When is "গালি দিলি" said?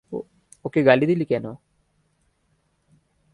0.83-1.25